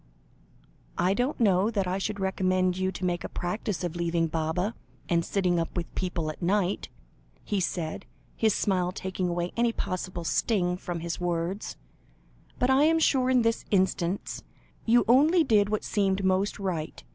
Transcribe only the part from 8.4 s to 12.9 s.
smile taking away any possible sting from his words; "but I